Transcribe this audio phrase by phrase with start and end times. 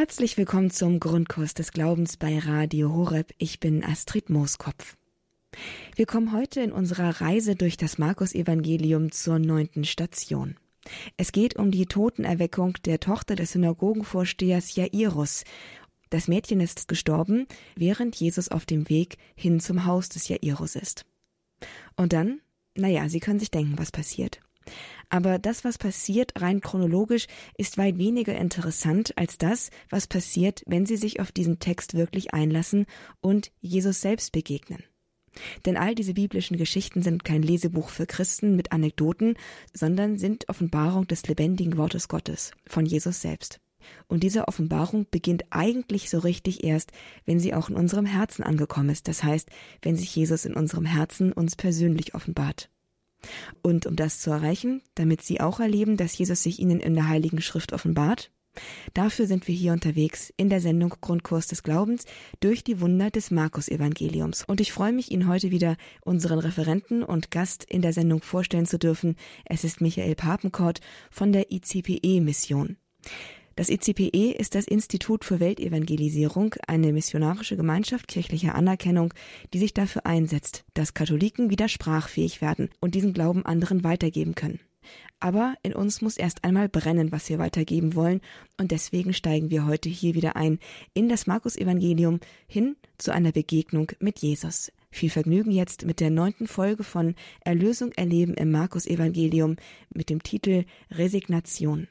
[0.00, 3.34] Herzlich willkommen zum Grundkurs des Glaubens bei Radio Horeb.
[3.36, 4.96] Ich bin Astrid Mooskopf.
[5.94, 10.56] Wir kommen heute in unserer Reise durch das Markus-Evangelium zur neunten Station.
[11.18, 15.44] Es geht um die Totenerweckung der Tochter des Synagogenvorstehers Jairus.
[16.08, 17.46] Das Mädchen ist gestorben,
[17.76, 21.04] während Jesus auf dem Weg hin zum Haus des Jairus ist.
[21.94, 22.40] Und dann,
[22.74, 24.40] naja, Sie können sich denken, was passiert.
[25.10, 27.26] Aber das, was passiert rein chronologisch,
[27.58, 32.32] ist weit weniger interessant als das, was passiert, wenn Sie sich auf diesen Text wirklich
[32.32, 32.86] einlassen
[33.20, 34.84] und Jesus selbst begegnen.
[35.66, 39.34] Denn all diese biblischen Geschichten sind kein Lesebuch für Christen mit Anekdoten,
[39.74, 43.60] sondern sind Offenbarung des lebendigen Wortes Gottes, von Jesus selbst.
[44.08, 46.92] Und diese Offenbarung beginnt eigentlich so richtig erst,
[47.24, 49.48] wenn sie auch in unserem Herzen angekommen ist, das heißt,
[49.82, 52.70] wenn sich Jesus in unserem Herzen uns persönlich offenbart.
[53.62, 57.08] Und um das zu erreichen, damit Sie auch erleben, dass Jesus sich Ihnen in der
[57.08, 58.30] Heiligen Schrift offenbart,
[58.94, 62.04] dafür sind wir hier unterwegs in der Sendung Grundkurs des Glaubens
[62.40, 64.44] durch die Wunder des Markus-Evangeliums.
[64.44, 68.66] Und ich freue mich, Ihnen heute wieder unseren Referenten und Gast in der Sendung vorstellen
[68.66, 69.16] zu dürfen.
[69.44, 72.76] Es ist Michael Papenkort von der ICPE-Mission.
[73.60, 79.12] Das ICPE ist das Institut für Weltevangelisierung, eine missionarische Gemeinschaft kirchlicher Anerkennung,
[79.52, 84.60] die sich dafür einsetzt, dass Katholiken wieder sprachfähig werden und diesen Glauben anderen weitergeben können.
[85.18, 88.22] Aber in uns muss erst einmal brennen, was wir weitergeben wollen,
[88.56, 90.58] und deswegen steigen wir heute hier wieder ein
[90.94, 94.72] in das Markus-Evangelium hin zu einer Begegnung mit Jesus.
[94.90, 97.14] Viel Vergnügen jetzt mit der neunten Folge von
[97.44, 99.56] Erlösung erleben im Markus-Evangelium
[99.92, 101.88] mit dem Titel Resignation.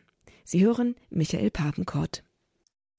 [0.52, 2.24] Sie hören Michael Papenkort.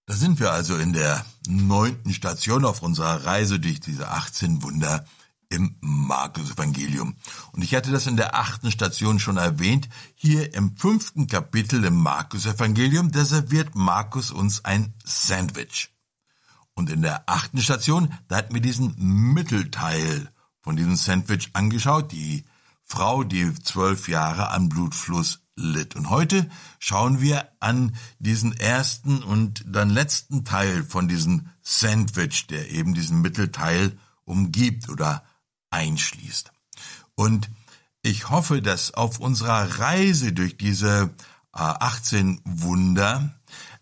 [0.06, 5.04] Da sind wir also in der neunten Station auf unserer Reise durch diese 18 Wunder
[5.48, 7.16] im Markus-Evangelium.
[7.50, 9.88] Und ich hatte das in der achten Station schon erwähnt.
[10.14, 15.92] Hier im fünften Kapitel im Markus-Evangelium, da serviert Markus uns ein Sandwich.
[16.74, 22.12] Und in der achten Station, da hatten wir diesen Mittelteil von diesem Sandwich angeschaut.
[22.12, 22.44] Die
[22.84, 25.96] Frau, die zwölf Jahre an Blutfluss litt.
[25.96, 26.48] Und heute
[26.78, 33.20] schauen wir an diesen ersten und dann letzten Teil von diesem Sandwich, der eben diesen
[33.20, 35.22] Mittelteil umgibt oder
[35.70, 36.52] einschließt.
[37.14, 37.50] Und
[38.02, 41.10] ich hoffe, dass auf unserer Reise durch diese
[41.52, 43.34] 18 äh, Wunder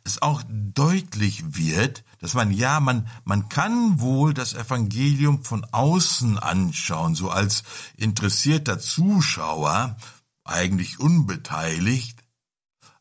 [0.04, 6.38] es auch deutlich wird, dass man, ja, man, man kann wohl das Evangelium von außen
[6.38, 7.62] anschauen, so als
[7.96, 9.96] interessierter Zuschauer
[10.48, 12.22] eigentlich unbeteiligt,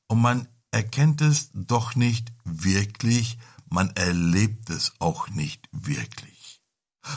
[0.08, 3.38] und man erkennt es doch nicht wirklich,
[3.70, 6.62] man erlebt es auch nicht wirklich.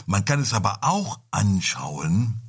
[0.05, 2.41] Man kann es aber auch anschauen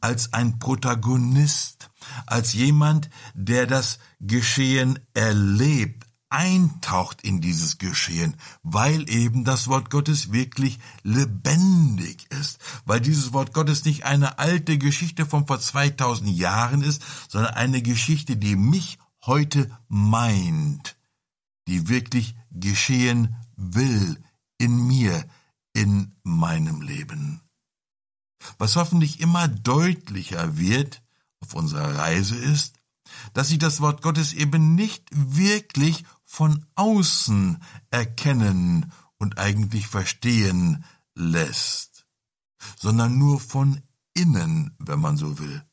[0.00, 1.90] als ein Protagonist,
[2.26, 10.32] als jemand, der das Geschehen erlebt, eintaucht in dieses Geschehen, weil eben das Wort Gottes
[10.32, 16.82] wirklich lebendig ist, weil dieses Wort Gottes nicht eine alte Geschichte von vor 2000 Jahren
[16.82, 20.96] ist, sondern eine Geschichte, die mich heute meint,
[21.66, 24.22] die wirklich geschehen will
[24.58, 25.24] in mir,
[25.74, 27.40] in meinem Leben.
[28.58, 31.02] Was hoffentlich immer deutlicher wird
[31.40, 32.80] auf unserer Reise ist,
[33.32, 37.58] dass sich das Wort Gottes eben nicht wirklich von außen
[37.90, 40.84] erkennen und eigentlich verstehen
[41.16, 42.06] lässt,
[42.78, 43.80] sondern nur von
[44.14, 45.64] innen, wenn man so will.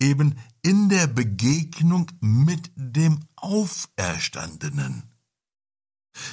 [0.00, 5.04] Eben in der Begegnung mit dem Auferstandenen.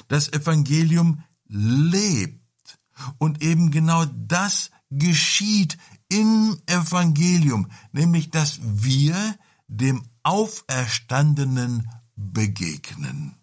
[0.07, 2.79] Das Evangelium lebt
[3.19, 5.77] und eben genau das geschieht
[6.09, 9.37] im Evangelium, nämlich dass wir
[9.67, 13.37] dem Auferstandenen begegnen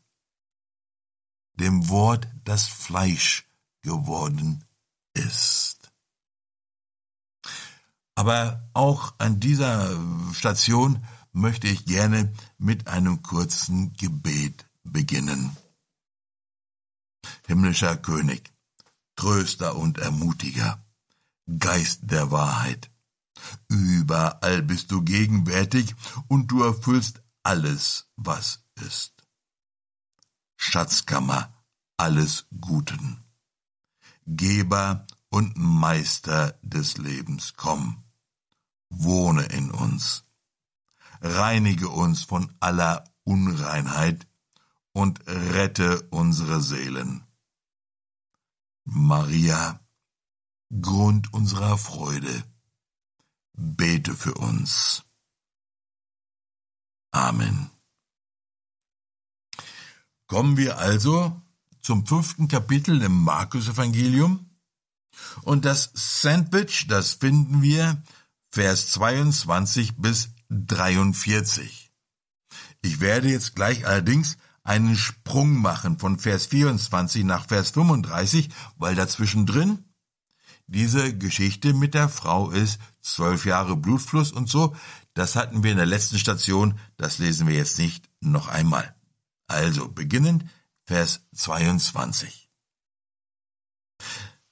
[1.61, 3.47] dem Wort, das Fleisch
[3.83, 4.65] geworden
[5.15, 5.93] ist.
[8.15, 9.99] Aber auch an dieser
[10.35, 15.57] Station möchte ich gerne mit einem kurzen Gebet beginnen.
[17.47, 18.53] Himmlischer König,
[19.17, 20.85] Tröster und Ermutiger,
[21.59, 22.91] Geist der Wahrheit,
[23.69, 25.95] überall bist du gegenwärtig
[26.29, 29.20] und du erfüllst alles, was ist.
[30.63, 31.55] Schatzkammer
[31.97, 33.25] alles Guten.
[34.27, 38.05] Geber und Meister des Lebens, komm,
[38.91, 40.27] wohne in uns,
[41.23, 44.29] reinige uns von aller Unreinheit
[44.93, 47.25] und rette unsere Seelen.
[48.85, 49.81] Maria,
[50.79, 52.45] Grund unserer Freude,
[53.55, 55.05] bete für uns.
[57.13, 57.71] Amen.
[60.31, 61.43] Kommen wir also
[61.83, 64.49] zum fünften Kapitel im Markus-Evangelium.
[65.43, 68.01] Und das Sandwich, das finden wir
[68.53, 71.91] Vers 22 bis 43.
[72.83, 78.95] Ich werde jetzt gleich allerdings einen Sprung machen von Vers 24 nach Vers 35, weil
[78.95, 79.85] dazwischen drin
[80.69, 84.77] diese Geschichte mit der Frau ist, zwölf Jahre Blutfluss und so,
[85.13, 88.95] das hatten wir in der letzten Station, das lesen wir jetzt nicht noch einmal.
[89.51, 90.45] Also beginnend
[90.85, 92.49] Vers 22.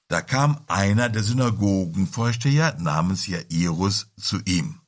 [0.09, 4.81] Da kam einer der Synagogenvorsteher namens Jairus zu ihm.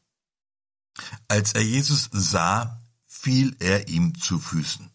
[1.30, 4.92] Als er Jesus sah, fiel er ihm zu Füßen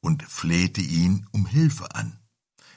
[0.00, 2.18] und flehte ihn um Hilfe an.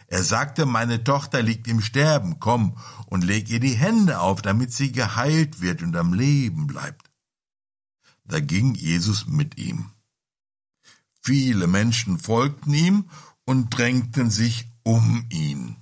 [0.05, 4.71] Er sagte, meine Tochter liegt im Sterben, komm und leg ihr die Hände auf, damit
[4.71, 7.09] sie geheilt wird und am Leben bleibt.
[8.23, 9.91] Da ging Jesus mit ihm.
[11.21, 13.09] Viele Menschen folgten ihm
[13.45, 15.75] und drängten sich um ihn.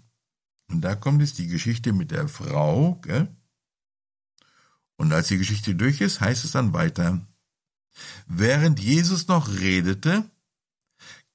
[0.69, 3.36] Und da kommt jetzt die Geschichte mit der Frau, gell?
[4.98, 7.22] Und als die Geschichte durch ist, heißt es dann weiter.
[8.25, 10.30] Während Jesus noch redete,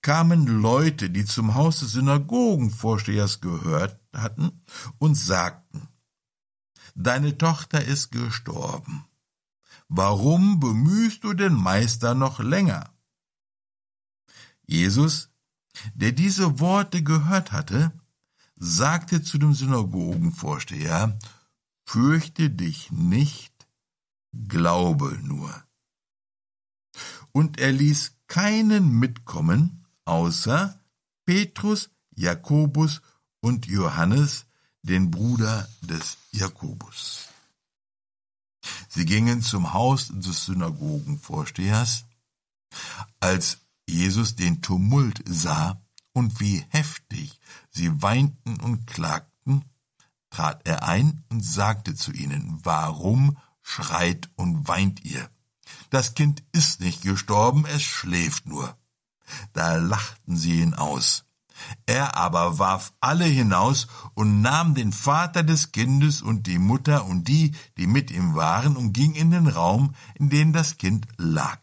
[0.03, 4.63] kamen Leute, die zum Haus des Synagogenvorstehers gehört hatten,
[4.99, 5.89] und sagten,
[6.95, 9.07] Deine Tochter ist gestorben.
[9.89, 12.92] Warum bemühst du den Meister noch länger?
[14.67, 15.31] Jesus,
[15.95, 17.93] der diese Worte gehört hatte,
[18.57, 21.19] sagte zu dem Synagogenvorsteher,
[21.85, 23.53] Fürchte dich nicht,
[24.33, 25.63] glaube nur.
[27.33, 30.79] Und er ließ keinen mitkommen, außer
[31.27, 33.03] Petrus, Jakobus
[33.41, 34.47] und Johannes,
[34.83, 37.29] den Bruder des Jakobus.
[38.89, 42.05] Sie gingen zum Haus des Synagogenvorstehers.
[43.21, 43.59] Als
[43.93, 45.81] Jesus den Tumult sah
[46.13, 47.39] und wie heftig
[47.71, 49.65] sie weinten und klagten,
[50.31, 55.29] trat er ein und sagte zu ihnen, warum schreit und weint ihr?
[55.91, 58.77] Das Kind ist nicht gestorben, es schläft nur.
[59.53, 61.25] Da lachten sie ihn aus.
[61.87, 67.29] Er aber warf alle hinaus und nahm den Vater des Kindes und die Mutter und
[67.29, 71.61] die, die mit ihm waren, und ging in den Raum, in dem das Kind lag.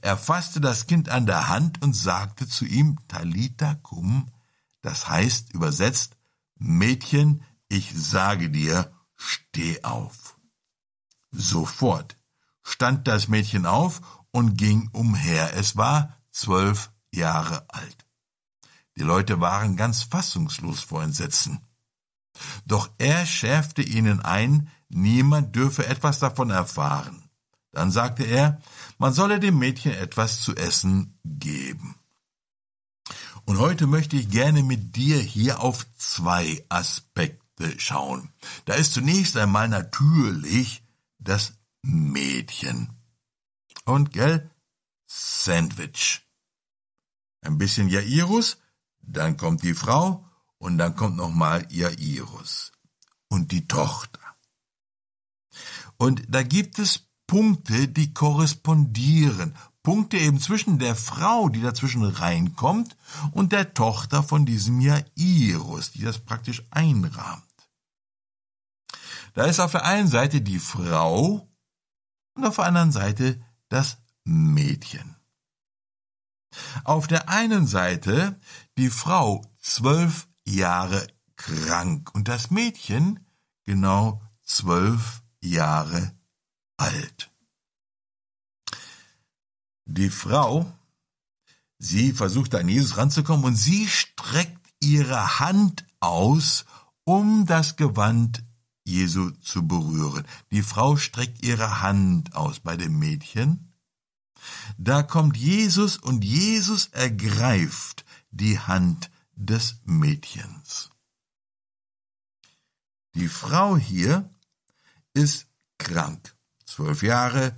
[0.00, 4.30] Er fasste das Kind an der Hand und sagte zu ihm, Talita cum,
[4.82, 6.16] das heißt übersetzt,
[6.56, 10.36] Mädchen, ich sage dir, steh auf.
[11.30, 12.16] Sofort
[12.62, 14.00] stand das Mädchen auf
[14.30, 15.54] und ging umher.
[15.54, 18.06] Es war zwölf Jahre alt.
[18.96, 21.60] Die Leute waren ganz fassungslos vor Entsetzen.
[22.66, 27.29] Doch er schärfte ihnen ein, niemand dürfe etwas davon erfahren.
[27.72, 28.60] Dann sagte er,
[28.98, 31.94] man solle dem Mädchen etwas zu essen geben.
[33.44, 38.32] Und heute möchte ich gerne mit dir hier auf zwei Aspekte schauen.
[38.64, 40.82] Da ist zunächst einmal natürlich
[41.18, 42.90] das Mädchen.
[43.84, 44.50] Und gell,
[45.06, 46.22] Sandwich
[47.42, 48.58] ein bisschen Jairus,
[49.00, 50.28] dann kommt die Frau
[50.58, 52.72] und dann kommt nochmal Jairus
[53.28, 54.20] und die Tochter.
[55.96, 59.54] Und da gibt es Punkte, die korrespondieren.
[59.84, 62.96] Punkte eben zwischen der Frau, die dazwischen reinkommt,
[63.30, 67.44] und der Tochter von diesem Jairus, die das praktisch einrahmt.
[69.34, 71.48] Da ist auf der einen Seite die Frau
[72.34, 75.14] und auf der anderen Seite das Mädchen.
[76.82, 78.40] Auf der einen Seite
[78.76, 83.24] die Frau zwölf Jahre krank und das Mädchen
[83.66, 86.12] genau zwölf Jahre
[86.80, 87.30] alt.
[89.84, 90.72] Die Frau,
[91.78, 96.64] sie versucht an Jesus ranzukommen und sie streckt ihre Hand aus,
[97.04, 98.44] um das Gewand
[98.84, 100.24] Jesu zu berühren.
[100.50, 103.70] Die Frau streckt ihre Hand aus bei dem Mädchen
[104.78, 110.90] da kommt Jesus und Jesus ergreift die Hand des Mädchens.
[113.14, 114.30] Die Frau hier
[115.14, 115.46] ist
[115.78, 116.36] krank,
[116.70, 117.56] zwölf Jahre,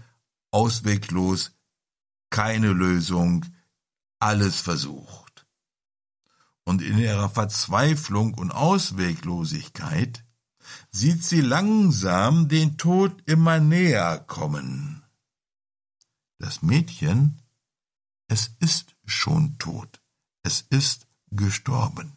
[0.50, 1.52] ausweglos,
[2.30, 3.44] keine Lösung,
[4.18, 5.46] alles versucht.
[6.64, 10.24] Und in ihrer Verzweiflung und Ausweglosigkeit
[10.90, 15.02] sieht sie langsam den Tod immer näher kommen.
[16.38, 17.42] Das Mädchen,
[18.28, 20.00] es ist schon tot,
[20.42, 22.16] es ist gestorben.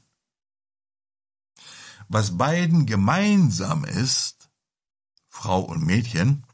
[2.08, 4.50] Was beiden gemeinsam ist,
[5.28, 6.45] Frau und Mädchen,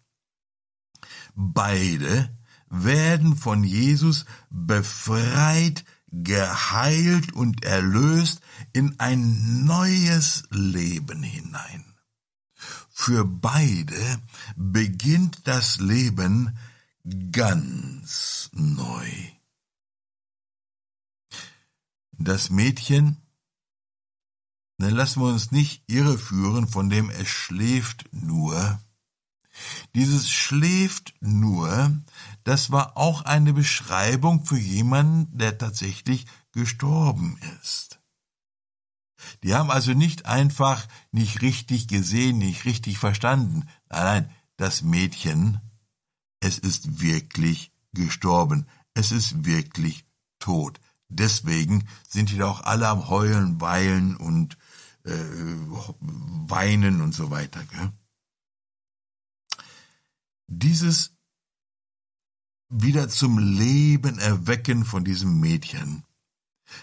[1.35, 2.35] beide
[2.69, 8.41] werden von Jesus befreit, geheilt und erlöst
[8.73, 11.85] in ein neues Leben hinein.
[12.89, 14.21] Für beide
[14.55, 16.57] beginnt das Leben
[17.31, 19.09] ganz neu.
[22.11, 23.17] Das Mädchen,
[24.77, 28.79] dann lassen wir uns nicht irreführen von dem es schläft nur.
[29.96, 31.91] Dieses schläft nur,
[32.43, 38.00] das war auch eine Beschreibung für jemanden, der tatsächlich gestorben ist.
[39.43, 43.67] Die haben also nicht einfach nicht richtig gesehen, nicht richtig verstanden.
[43.89, 45.60] Nein, nein, das Mädchen,
[46.39, 48.67] es ist wirklich gestorben.
[48.93, 50.05] Es ist wirklich
[50.39, 50.79] tot.
[51.08, 54.58] Deswegen sind die da auch alle am Heulen, Weilen und
[55.05, 55.12] äh,
[56.00, 57.63] Weinen und so weiter.
[57.65, 57.91] Gell?
[60.53, 61.13] Dieses
[62.67, 66.03] wieder zum Leben erwecken von diesem Mädchen,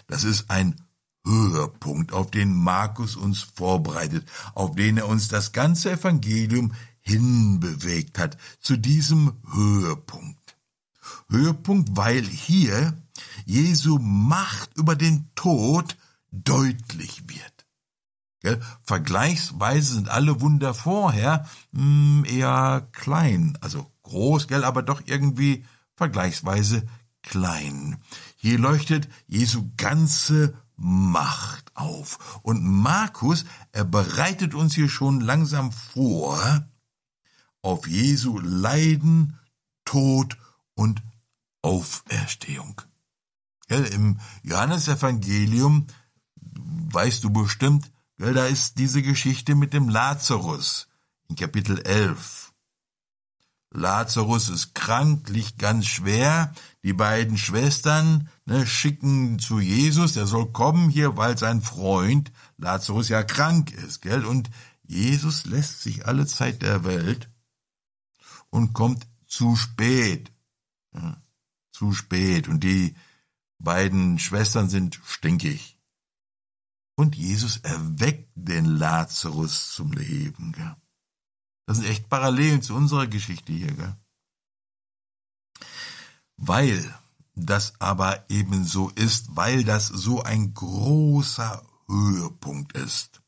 [0.06, 0.80] das ist ein
[1.26, 8.38] Höhepunkt, auf den Markus uns vorbereitet, auf den er uns das ganze Evangelium hinbewegt hat,
[8.58, 10.56] zu diesem Höhepunkt.
[11.28, 12.96] Höhepunkt, weil hier
[13.44, 15.98] Jesu Macht über den Tod
[16.30, 17.57] deutlich wird.
[18.40, 18.60] Gell?
[18.82, 25.64] Vergleichsweise sind alle Wunder vorher mh, hm, eher klein, also groß, gell, aber doch irgendwie
[25.96, 26.86] vergleichsweise
[27.22, 27.98] klein.
[28.36, 32.40] Hier leuchtet Jesu ganze Macht auf.
[32.42, 36.64] Und Markus, er bereitet uns hier schon langsam vor
[37.62, 39.36] auf Jesu Leiden,
[39.84, 40.38] Tod
[40.74, 41.02] und
[41.62, 42.80] Auferstehung.
[43.66, 45.88] Gell, Im Johannesevangelium,
[46.36, 50.88] weißt du bestimmt, gell, da ist diese Geschichte mit dem Lazarus
[51.28, 52.52] in Kapitel 11.
[53.70, 56.54] Lazarus ist krank, liegt ganz schwer.
[56.82, 63.08] Die beiden Schwestern ne, schicken zu Jesus, der soll kommen hier, weil sein Freund Lazarus
[63.08, 64.24] ja krank ist, gell?
[64.24, 64.50] Und
[64.82, 67.28] Jesus lässt sich alle Zeit der Welt
[68.48, 70.32] und kommt zu spät.
[70.94, 71.22] Ja,
[71.70, 72.48] zu spät.
[72.48, 72.96] Und die
[73.58, 75.77] beiden Schwestern sind stinkig.
[76.98, 80.50] Und Jesus erweckt den Lazarus zum Leben.
[80.50, 80.74] Gell?
[81.64, 83.94] Das sind echt Parallelen zu unserer Geschichte hier, gell?
[86.36, 86.92] Weil
[87.36, 93.22] das aber eben so ist, weil das so ein großer Höhepunkt ist,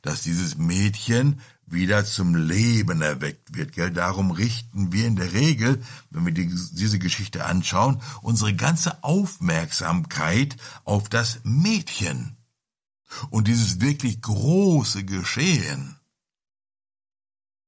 [0.00, 3.70] dass dieses Mädchen wieder zum Leben erweckt wird.
[3.70, 3.92] Gell?
[3.92, 10.56] Darum richten wir in der Regel, wenn wir die, diese Geschichte anschauen, unsere ganze Aufmerksamkeit
[10.82, 12.36] auf das Mädchen
[13.30, 15.96] und dieses wirklich große Geschehen.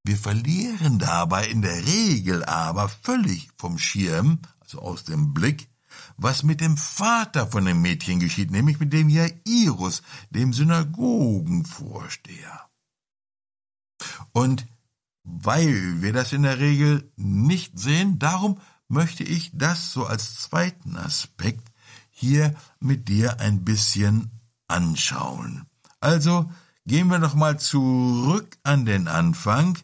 [0.04, 5.70] Wir verlieren dabei in der Regel aber völlig vom Schirm, also aus dem Blick,
[6.16, 12.68] was mit dem Vater von dem Mädchen geschieht, nämlich mit dem Jairus, dem Synagogenvorsteher.
[14.32, 14.66] Und
[15.22, 20.96] weil wir das in der Regel nicht sehen, darum möchte ich das so als zweiten
[20.96, 21.72] Aspekt
[22.10, 24.30] hier mit dir ein bisschen
[24.74, 25.66] anschauen.
[26.00, 26.50] Also
[26.84, 29.78] gehen wir noch mal zurück an den Anfang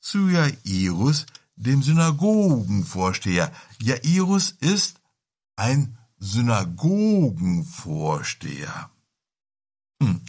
[0.00, 1.26] zu Jairus,
[1.56, 3.52] dem Synagogenvorsteher.
[3.80, 5.00] Jairus ist
[5.56, 8.90] ein Synagogenvorsteher.
[10.02, 10.22] Hm.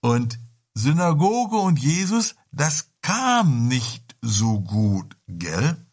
[0.00, 0.38] Und
[0.74, 5.86] Synagoge und Jesus, das kam nicht so gut, gell?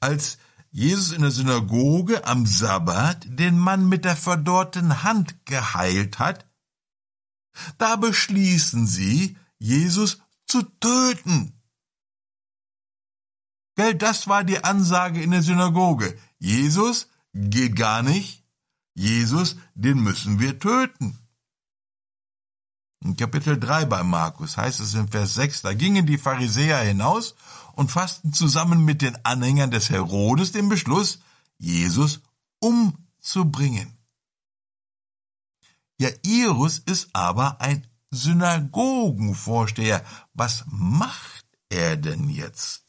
[0.00, 0.38] Als
[0.70, 6.45] Jesus in der Synagoge am Sabbat den Mann mit der verdorrten Hand geheilt hat,
[7.78, 11.52] da beschließen sie, Jesus zu töten.
[13.76, 16.18] Gell, das war die Ansage in der Synagoge.
[16.38, 18.42] Jesus geht gar nicht.
[18.94, 21.18] Jesus, den müssen wir töten.
[23.04, 27.34] In Kapitel 3 bei Markus heißt es in Vers 6, da gingen die Pharisäer hinaus
[27.74, 31.20] und fassten zusammen mit den Anhängern des Herodes den Beschluss,
[31.58, 32.20] Jesus
[32.58, 33.95] umzubringen.
[35.98, 40.04] Jairus ist aber ein Synagogenvorsteher.
[40.34, 42.86] Was macht er denn jetzt?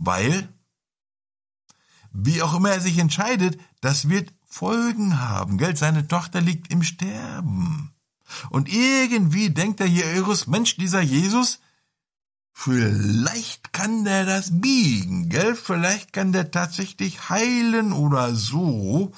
[0.00, 0.48] weil,
[2.12, 5.76] wie auch immer er sich entscheidet, das wird Folgen haben, gell?
[5.76, 7.94] Seine Tochter liegt im Sterben.
[8.48, 11.60] Und irgendwie denkt der Jairus, Mensch, dieser Jesus,
[12.52, 15.54] vielleicht kann der das biegen, gell?
[15.54, 19.12] Vielleicht kann der tatsächlich heilen oder so.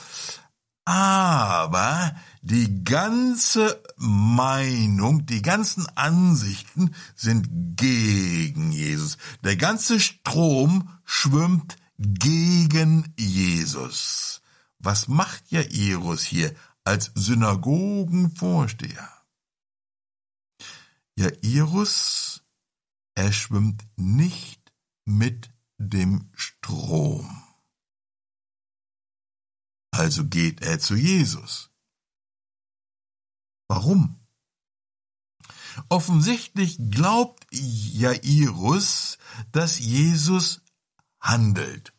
[0.85, 9.17] Aber die ganze Meinung, die ganzen Ansichten sind gegen Jesus.
[9.45, 14.43] Der ganze Strom schwimmt gegen Jesus.
[14.85, 19.09] was macht Jairus hier als Synagogenvorsteher?
[21.17, 22.43] Jairus,
[23.15, 24.73] er schwimmt nicht
[25.05, 27.42] mit dem Strom.
[29.93, 31.71] Also geht er zu Jesus.
[33.69, 34.19] Warum?
[35.89, 39.19] Offensichtlich glaubt Jairus,
[39.53, 40.61] dass Jesus
[41.21, 41.93] handelt.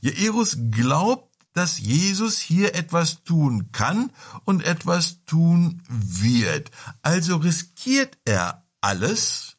[0.00, 4.10] Jairus glaubt, dass Jesus hier etwas tun kann
[4.44, 6.70] und etwas tun wird.
[7.02, 9.56] Also riskiert er alles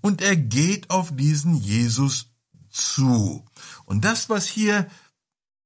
[0.00, 2.30] und er geht auf diesen Jesus
[2.70, 3.44] zu.
[3.86, 4.88] Und das, was hier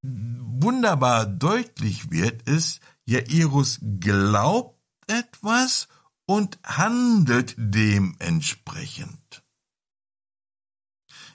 [0.04, 5.88] wunderbar deutlich wird, ist, Jairus glaubt etwas
[6.26, 9.44] und handelt dementsprechend.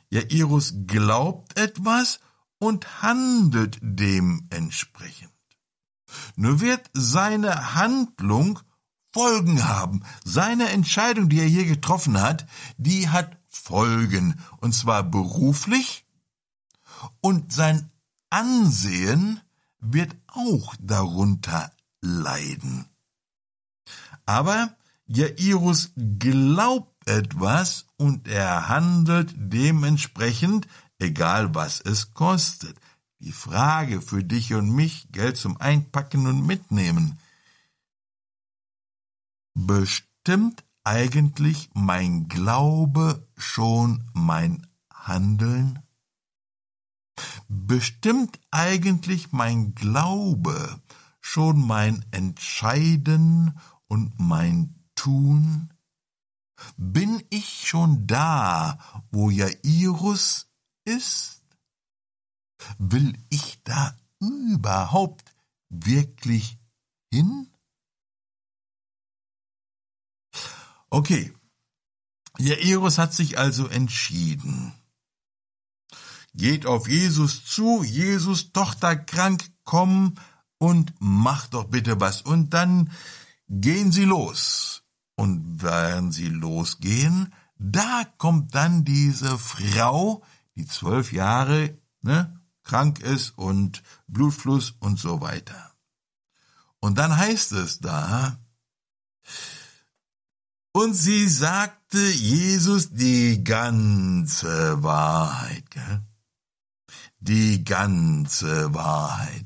[0.09, 2.19] Jairus glaubt etwas
[2.59, 5.31] und handelt dementsprechend.
[6.35, 8.59] Nur wird seine Handlung
[9.11, 10.03] Folgen haben.
[10.23, 12.45] Seine Entscheidung, die er hier getroffen hat,
[12.77, 16.05] die hat Folgen, und zwar beruflich,
[17.21, 17.91] und sein
[18.29, 19.41] Ansehen
[19.79, 21.71] wird auch darunter
[22.01, 22.86] leiden.
[24.25, 24.75] Aber
[25.07, 30.67] Jairus glaubt etwas und er handelt dementsprechend,
[31.00, 32.77] egal was es kostet.
[33.19, 37.17] Die Frage für dich und mich, Geld zum Einpacken und Mitnehmen.
[39.55, 45.79] Bestimmt eigentlich mein Glaube schon mein Handeln?
[47.47, 50.81] Bestimmt eigentlich mein Glaube
[51.21, 55.73] schon mein Entscheiden und mein Tun?
[56.75, 58.79] Bin ich schon da,
[59.11, 60.47] wo Jairus
[60.85, 61.43] ist?
[62.77, 65.33] Will ich da überhaupt
[65.69, 66.57] wirklich
[67.11, 67.47] hin?
[70.89, 71.33] Okay,
[72.37, 74.74] Jairus hat sich also entschieden.
[76.33, 80.15] Geht auf Jesus zu, Jesus, Tochter krank, komm
[80.57, 82.22] und mach doch bitte was.
[82.22, 82.92] Und dann
[83.48, 84.83] gehen sie los.
[85.15, 90.24] Und während sie losgehen, da kommt dann diese Frau,
[90.55, 95.74] die zwölf Jahre ne, krank ist und Blutfluss und so weiter.
[96.79, 98.39] Und dann heißt es da,
[100.72, 106.01] und sie sagte Jesus die ganze Wahrheit, gell?
[107.20, 109.46] Die ganze Wahrheit.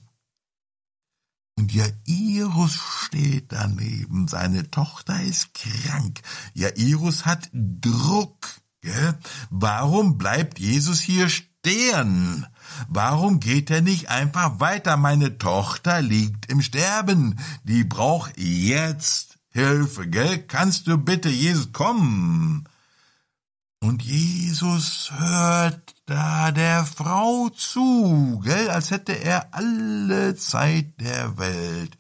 [1.58, 6.22] Und Jairus steht daneben, seine Tochter ist krank.
[6.54, 8.48] Jairus hat Druck.
[8.82, 9.18] Gell?
[9.50, 12.46] Warum bleibt Jesus hier stehen?
[12.88, 14.98] Warum geht er nicht einfach weiter?
[14.98, 17.40] Meine Tochter liegt im Sterben.
[17.64, 20.40] Die braucht jetzt Hilfe, gell?
[20.48, 22.68] Kannst du bitte, Jesus, kommen?
[23.80, 31.98] Und Jesus hört da der Frau zu, gell, als hätte er alle Zeit der Welt.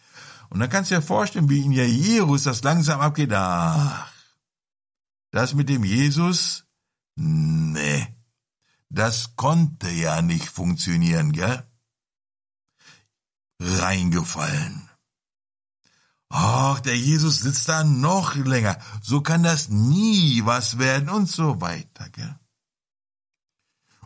[0.50, 3.32] Und dann kannst du dir vorstellen, wie in Jairus das langsam abgeht.
[3.34, 4.12] Ach,
[5.32, 6.66] das mit dem Jesus,
[7.16, 8.08] nee,
[8.90, 11.64] das konnte ja nicht funktionieren, gell?
[13.60, 14.90] Reingefallen.
[16.30, 18.78] Ach, der Jesus sitzt da noch länger.
[19.02, 22.36] So kann das nie was werden und so weiter, gell?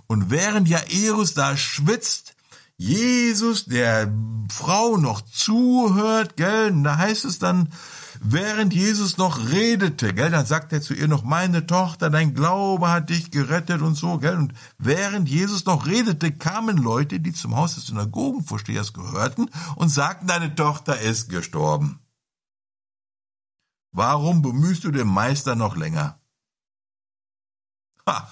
[0.08, 2.36] Und während Jairus da schwitzt,
[2.78, 4.12] Jesus der
[4.50, 7.70] Frau noch zuhört, gell, da heißt es dann,
[8.22, 12.90] während Jesus noch redete, gell, dann sagt er zu ihr noch, meine Tochter, dein Glaube
[12.90, 17.56] hat dich gerettet und so, gell, und während Jesus noch redete, kamen Leute, die zum
[17.56, 22.00] Haus des Synagogenvorstehers gehörten und sagten, deine Tochter ist gestorben.
[23.92, 26.20] Warum bemühst du den Meister noch länger?
[28.08, 28.32] Ha!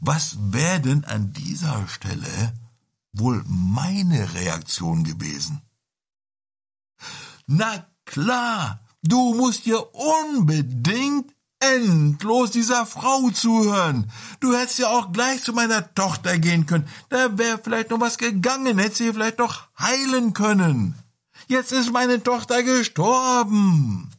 [0.00, 2.54] Was wäre denn an dieser Stelle
[3.12, 5.62] wohl meine Reaktion gewesen?
[7.46, 14.10] Na klar, du musst dir unbedingt endlos dieser Frau zuhören.
[14.40, 16.88] Du hättest ja auch gleich zu meiner Tochter gehen können.
[17.08, 20.94] Da wäre vielleicht noch was gegangen, hätte sie vielleicht noch heilen können.
[21.46, 24.10] Jetzt ist meine Tochter gestorben.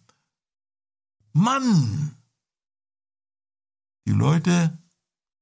[1.33, 2.15] Mann!
[4.07, 4.77] Die Leute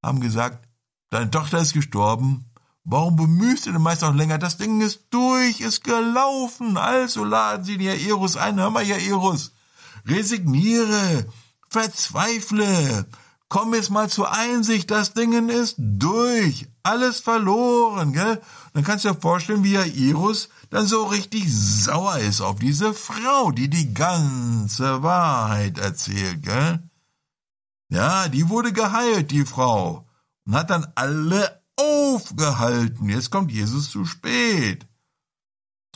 [0.03, 0.67] haben gesagt,
[1.09, 2.45] deine Tochter ist gestorben.
[2.83, 4.37] Warum bemühst du den Meister noch länger?
[4.37, 6.75] Das Ding ist durch, ist gelaufen.
[6.75, 8.59] Also laden sie den Jairus ein.
[8.59, 9.53] Hör mal, Jairus.
[10.05, 11.25] Resigniere,
[11.69, 13.05] verzweifle.
[13.47, 16.67] Komm jetzt mal zur Einsicht, das Ding ist durch.
[16.81, 18.41] Alles verloren, gell?
[18.73, 23.51] dann kannst du dir vorstellen, wie Jairus dann so richtig sauer ist auf diese Frau,
[23.51, 26.79] die die ganze Wahrheit erzählt, gell?
[27.93, 30.09] Ja, die wurde geheilt, die Frau,
[30.47, 33.07] und hat dann alle aufgehalten.
[33.07, 34.87] Jetzt kommt Jesus zu spät.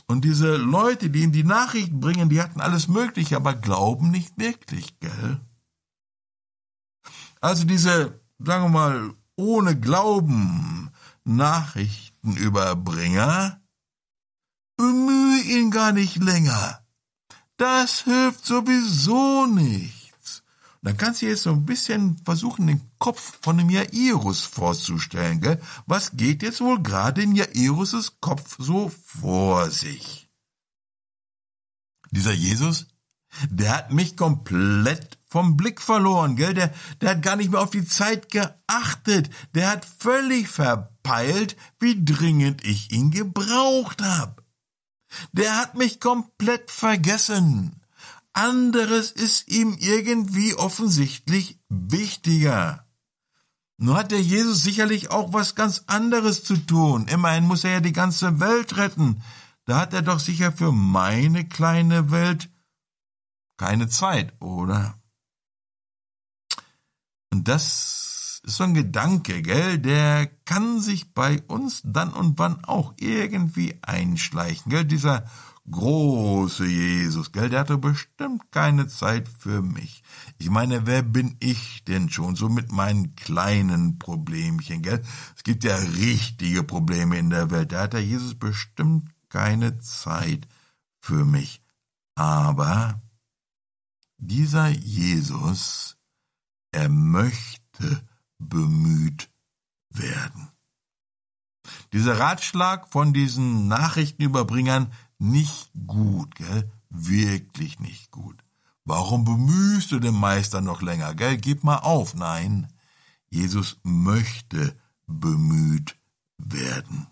[0.06, 4.38] Und diese Leute, die ihm die Nachrichten bringen, die hatten alles Mögliche, aber glauben nicht
[4.38, 5.40] wirklich, gell?
[7.40, 10.92] Also diese, sagen wir mal, ohne Glauben
[11.24, 13.60] Nachrichtenüberbringer,
[14.76, 16.86] bemühe ihn gar nicht länger.
[17.56, 19.97] Das hilft sowieso nichts.
[20.88, 25.60] Dann kannst du jetzt so ein bisschen versuchen, den Kopf von dem Jairus vorzustellen, gell?
[25.84, 30.30] Was geht jetzt wohl gerade in Jairus' Kopf so vor sich?
[32.10, 32.86] Dieser Jesus,
[33.50, 36.54] der hat mich komplett vom Blick verloren, gell?
[36.54, 36.72] Der,
[37.02, 39.28] der hat gar nicht mehr auf die Zeit geachtet.
[39.54, 44.42] Der hat völlig verpeilt, wie dringend ich ihn gebraucht hab.
[45.32, 47.77] Der hat mich komplett vergessen.
[48.38, 52.86] Anderes ist ihm irgendwie offensichtlich wichtiger.
[53.78, 57.08] Nur hat der Jesus sicherlich auch was ganz anderes zu tun.
[57.08, 59.22] Immerhin muss er ja die ganze Welt retten.
[59.64, 62.48] Da hat er doch sicher für meine kleine Welt
[63.56, 64.94] keine Zeit, oder?
[67.32, 72.64] Und das ist so ein Gedanke, gell, der kann sich bei uns dann und wann
[72.64, 75.28] auch irgendwie einschleichen, gell, dieser
[75.70, 80.02] große Jesus, gell, der hatte bestimmt keine Zeit für mich.
[80.38, 85.02] Ich meine, wer bin ich denn schon so mit meinen kleinen Problemchen, gell?
[85.36, 87.72] Es gibt ja richtige Probleme in der Welt.
[87.72, 90.48] Da hat der Jesus bestimmt keine Zeit
[91.00, 91.62] für mich.
[92.14, 93.00] Aber
[94.18, 95.98] dieser Jesus
[96.72, 98.06] er möchte
[98.38, 99.30] bemüht
[99.90, 100.48] werden.
[101.92, 106.70] Dieser Ratschlag von diesen Nachrichtenüberbringern nicht gut, gell?
[106.90, 108.42] Wirklich nicht gut.
[108.84, 111.36] Warum bemühst du den Meister noch länger, gell?
[111.36, 112.14] Gib mal auf.
[112.14, 112.72] Nein,
[113.28, 114.76] Jesus möchte
[115.06, 115.96] bemüht
[116.38, 117.06] werden.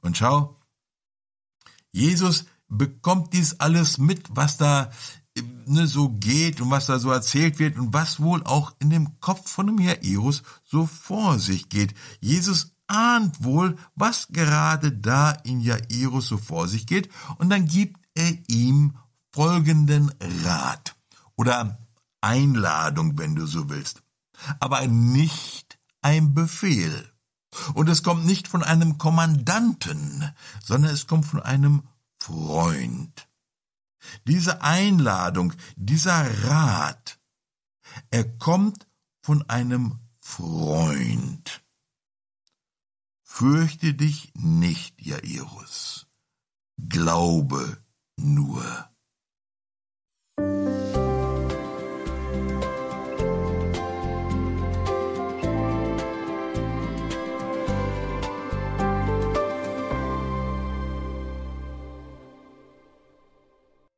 [0.00, 0.60] Und schau,
[1.92, 4.90] Jesus bekommt dies alles mit, was da
[5.66, 9.20] ne, so geht und was da so erzählt wird und was wohl auch in dem
[9.20, 11.94] Kopf von dem Jairus so vor sich geht.
[12.20, 18.00] Jesus ahnt wohl, was gerade da in Jairus so vor sich geht und dann gibt
[18.14, 18.96] er ihm
[19.32, 20.12] folgenden
[20.44, 20.96] Rat
[21.36, 21.78] oder
[22.20, 24.02] Einladung, wenn du so willst,
[24.60, 27.12] aber nicht ein Befehl.
[27.74, 30.30] Und es kommt nicht von einem Kommandanten,
[30.62, 31.82] sondern es kommt von einem
[32.20, 33.28] Freund.
[34.26, 37.18] Diese Einladung, dieser Rat,
[38.10, 38.86] er kommt
[39.22, 41.62] von einem Freund.
[43.38, 46.06] Fürchte dich nicht, Jairus.
[46.88, 47.76] Glaube
[48.16, 48.64] nur.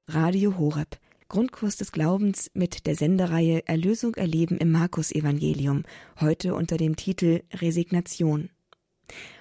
[0.09, 0.99] Radio Horeb.
[1.29, 5.85] Grundkurs des Glaubens mit der Sendereihe Erlösung erleben im Markus-Evangelium,
[6.19, 8.51] heute unter dem Titel Resignation.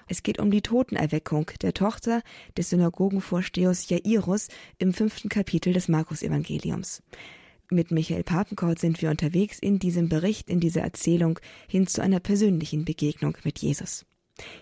[0.06, 2.22] Es geht um die Totenerweckung der Tochter
[2.56, 7.02] des Synagogenvorstehers Jairus im fünften Kapitel des Markus-Evangeliums.
[7.70, 12.20] Mit Michael Papenkort sind wir unterwegs in diesem Bericht, in dieser Erzählung hin zu einer
[12.20, 14.06] persönlichen Begegnung mit Jesus.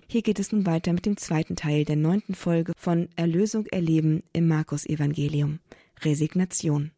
[0.09, 4.23] Hier geht es nun weiter mit dem zweiten Teil der neunten Folge von Erlösung erleben
[4.33, 5.61] im Markus-Evangelium.
[6.03, 6.91] Resignation.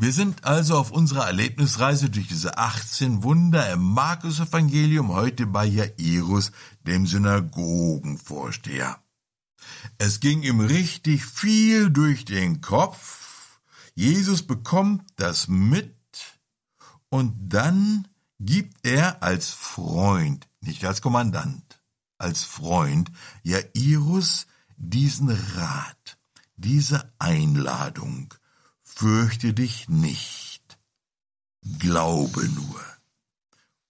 [0.00, 6.52] Wir sind also auf unserer Erlebnisreise durch diese 18 Wunder im Markus-Evangelium heute bei Jairus,
[6.86, 9.02] dem Synagogenvorsteher.
[9.98, 13.58] Es ging ihm richtig viel durch den Kopf.
[13.96, 15.96] Jesus bekommt das mit
[17.08, 18.06] und dann
[18.38, 21.82] gibt er als Freund, nicht als Kommandant,
[22.18, 23.10] als Freund
[23.42, 26.18] Jairus diesen Rat
[26.54, 28.32] diese Einladung,
[28.98, 30.76] fürchte dich nicht,
[31.78, 32.84] glaube nur.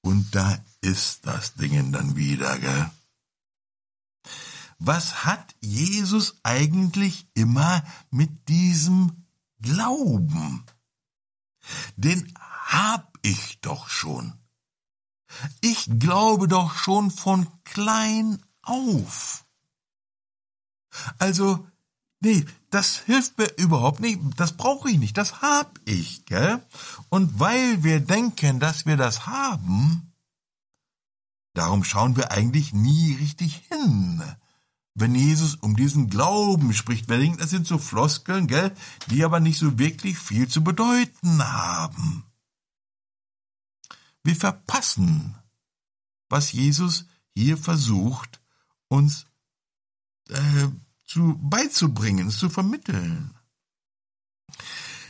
[0.03, 2.90] Und da ist das Ding dann wieder, gell?
[4.79, 9.25] Was hat Jesus eigentlich immer mit diesem
[9.62, 10.66] Glauben?
[11.97, 14.38] Den hab ich doch schon.
[15.62, 19.47] Ich glaube doch schon von klein auf.
[21.18, 21.66] Also,
[22.20, 26.62] nee, das hilft mir überhaupt nicht, das brauche ich nicht, das hab ich, gell?
[27.09, 30.12] Und weil wir denken, dass wir das haben,
[31.54, 34.22] darum schauen wir eigentlich nie richtig hin,
[34.94, 37.09] wenn Jesus um diesen Glauben spricht.
[37.09, 38.74] Wir denken, das sind so Floskeln, gell,
[39.11, 42.24] die aber nicht so wirklich viel zu bedeuten haben.
[44.24, 45.37] Wir verpassen,
[46.28, 48.40] was Jesus hier versucht,
[48.88, 49.26] uns
[50.28, 50.68] äh,
[51.09, 53.35] zu beizubringen, zu vermitteln.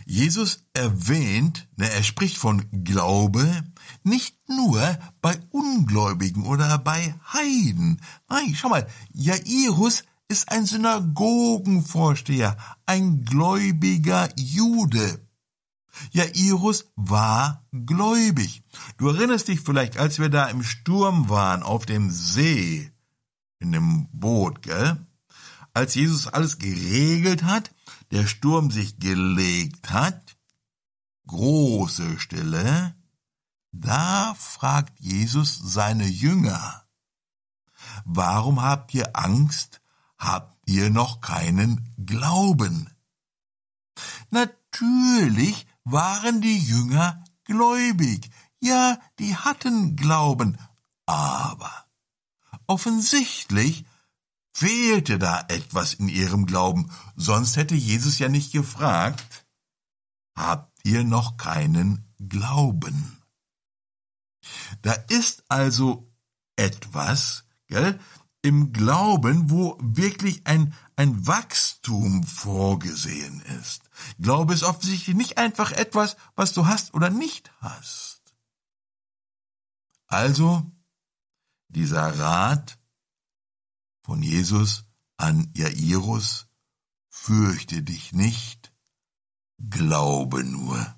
[0.06, 3.64] Jesus erwähnt, ne, er spricht von Glaube
[4.04, 8.00] nicht nur bei Ungläubigen oder bei Heiden.
[8.28, 12.56] Nein, schau mal, Jairus ist ein Synagogenvorsteher,
[12.86, 15.26] ein gläubiger Jude.
[16.12, 18.62] Jairus war gläubig.
[18.98, 22.92] Du erinnerst dich vielleicht, als wir da im Sturm waren, auf dem See,
[23.58, 25.07] in dem Boot, gell?
[25.78, 27.72] Als Jesus alles geregelt hat,
[28.10, 30.36] der Sturm sich gelegt hat,
[31.28, 32.96] große Stille,
[33.70, 36.84] da fragt Jesus seine Jünger,
[38.04, 39.80] warum habt ihr Angst,
[40.18, 42.90] habt ihr noch keinen Glauben?
[44.30, 50.58] Natürlich waren die Jünger gläubig, ja, die hatten Glauben,
[51.06, 51.86] aber
[52.66, 53.84] offensichtlich
[54.58, 59.46] fehlte da etwas in ihrem Glauben, sonst hätte Jesus ja nicht gefragt,
[60.34, 63.22] habt ihr noch keinen Glauben?
[64.82, 66.12] Da ist also
[66.56, 68.00] etwas, gell,
[68.42, 73.82] im Glauben, wo wirklich ein, ein Wachstum vorgesehen ist.
[74.18, 78.22] Glaube ist offensichtlich nicht einfach etwas, was du hast oder nicht hast.
[80.06, 80.68] Also,
[81.68, 82.78] dieser Rat
[84.08, 84.84] von Jesus
[85.18, 86.46] an Jairus,
[87.10, 88.72] fürchte dich nicht,
[89.58, 90.96] glaube nur.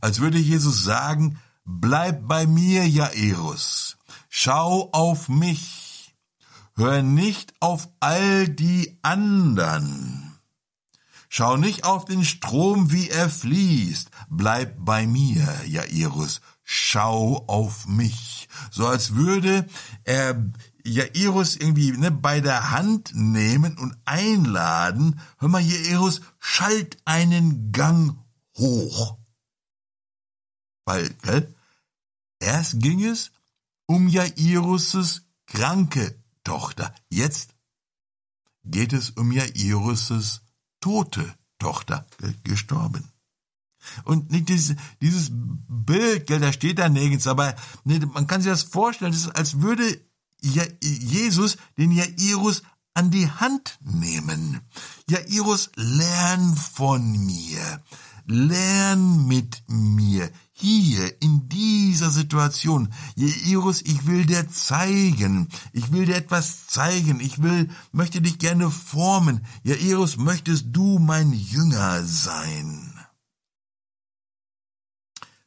[0.00, 3.98] Als würde Jesus sagen, bleib bei mir, Jairus,
[4.30, 6.16] schau auf mich,
[6.74, 10.40] hör nicht auf all die anderen.
[11.28, 14.10] Schau nicht auf den Strom, wie er fließt.
[14.30, 16.40] Bleib bei mir, Jairus.
[16.64, 18.48] Schau auf mich.
[18.70, 19.68] So als würde
[20.04, 20.50] er
[20.88, 28.18] Jairus irgendwie ne, bei der Hand nehmen und einladen, hör mal, Jairus, schalt einen Gang
[28.56, 29.18] hoch.
[30.84, 31.54] Weil, gell,
[32.40, 33.30] erst ging es
[33.86, 36.94] um Jairus' kranke Tochter.
[37.10, 37.54] Jetzt
[38.64, 40.42] geht es um Jairus'
[40.80, 42.06] tote Tochter,
[42.44, 43.12] gestorben.
[44.04, 48.50] Und nicht dieses, dieses Bild, gell, da steht da nirgends, aber ne, man kann sich
[48.50, 50.00] das vorstellen, das ist, als würde
[50.40, 52.62] Jesus den Jairus
[52.94, 54.60] an die Hand nehmen.
[55.08, 57.82] Jairus, lern von mir.
[58.26, 60.30] Lern mit mir.
[60.52, 62.92] Hier, in dieser Situation.
[63.14, 65.48] Jairus, ich will dir zeigen.
[65.72, 67.20] Ich will dir etwas zeigen.
[67.20, 69.46] Ich will, möchte dich gerne formen.
[69.62, 72.92] Jairus, möchtest du mein Jünger sein?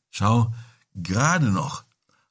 [0.09, 0.53] Schau,
[0.95, 1.83] gerade noch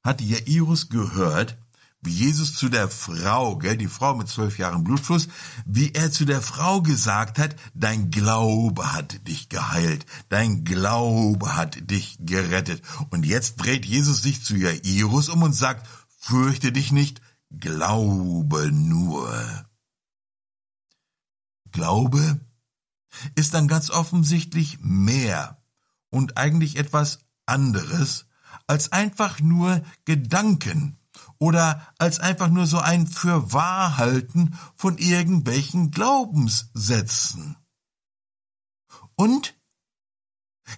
[0.03, 1.59] hat Jairus gehört,
[2.03, 5.29] wie Jesus zu der Frau, gell, die Frau mit zwölf Jahren Blutfluss,
[5.67, 11.91] wie er zu der Frau gesagt hat, dein Glaube hat dich geheilt, dein Glaube hat
[11.91, 12.83] dich gerettet.
[13.11, 15.87] Und jetzt dreht Jesus sich zu Jairus um und sagt,
[16.19, 19.67] fürchte dich nicht, glaube nur.
[21.73, 22.41] Glaube
[23.35, 25.63] ist dann ganz offensichtlich mehr
[26.09, 28.27] und eigentlich etwas anderes
[28.67, 31.00] als einfach nur Gedanken
[31.41, 37.57] oder als einfach nur so ein Fürwahrhalten von irgendwelchen Glaubenssätzen.
[39.17, 39.57] Und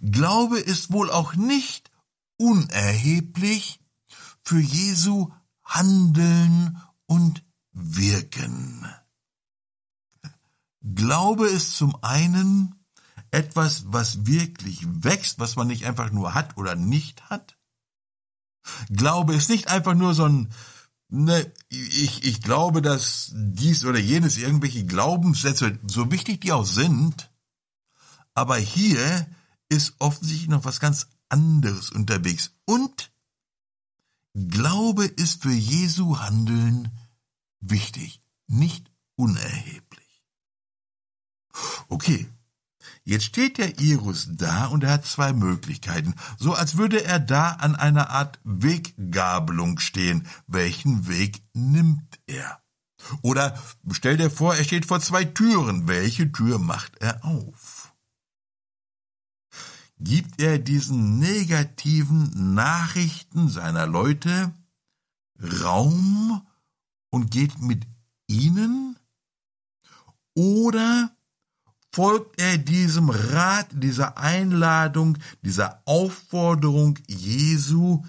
[0.01, 1.90] Glaube ist wohl auch nicht
[2.38, 3.81] unerheblich
[4.42, 5.33] für Jesu
[5.64, 8.87] Handeln und Wirken.
[10.81, 12.87] Glaube ist zum einen
[13.31, 17.57] etwas, was wirklich wächst, was man nicht einfach nur hat oder nicht hat.
[18.90, 20.53] Glaube ist nicht einfach nur so ein,
[21.09, 27.31] ne, ich, ich glaube, dass dies oder jenes irgendwelche Glaubenssätze, so wichtig die auch sind,
[28.35, 29.27] aber hier
[29.68, 32.53] ist offensichtlich noch was ganz anderes unterwegs.
[32.64, 33.11] Und
[34.35, 36.90] Glaube ist für Jesu Handeln
[37.61, 40.25] wichtig, nicht unerheblich.
[41.88, 42.29] Okay,
[43.05, 47.51] Jetzt steht der Irus da und er hat zwei Möglichkeiten, so als würde er da
[47.53, 50.27] an einer Art Weggabelung stehen.
[50.47, 52.62] Welchen Weg nimmt er?
[53.23, 53.59] Oder
[53.90, 55.88] stell dir vor, er steht vor zwei Türen.
[55.88, 57.95] Welche Tür macht er auf?
[59.99, 64.53] Gibt er diesen negativen Nachrichten seiner Leute
[65.62, 66.47] Raum
[67.11, 67.87] und geht mit
[68.27, 68.97] ihnen
[70.35, 71.14] oder
[71.95, 78.05] folgt er diesem Rat, dieser Einladung, dieser Aufforderung Jesu,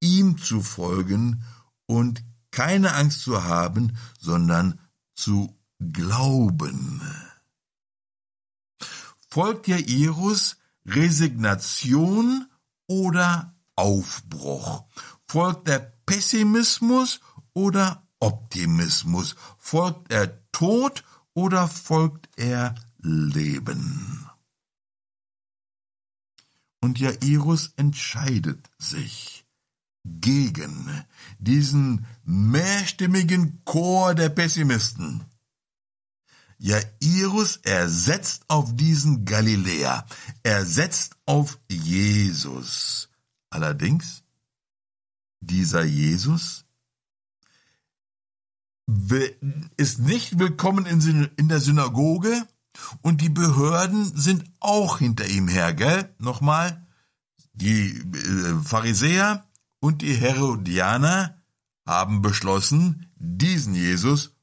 [0.00, 1.44] ihm zu folgen
[1.86, 4.80] und keine Angst zu haben, sondern
[5.14, 7.00] zu glauben.
[9.28, 12.46] Folgt Jairus Resignation
[12.88, 14.84] oder Aufbruch?
[15.28, 17.20] Folgt er Pessimismus
[17.52, 19.36] oder Optimismus?
[19.58, 24.28] Folgt er Tod oder folgt er Leben?
[26.80, 29.44] Und Jairus entscheidet sich
[30.04, 31.04] gegen
[31.38, 35.24] diesen mehrstimmigen Chor der Pessimisten.
[36.58, 40.06] Jairus ersetzt auf diesen Galiläer,
[40.42, 43.08] er setzt auf Jesus.
[43.50, 44.22] Allerdings,
[45.40, 46.64] dieser Jesus
[49.76, 52.46] ist nicht willkommen in der Synagoge
[53.02, 56.14] und die Behörden sind auch hinter ihm her, gell?
[56.18, 56.86] Nochmal,
[57.52, 59.46] die äh, Pharisäer
[59.80, 61.42] und die Herodianer
[61.86, 64.36] haben beschlossen, diesen Jesus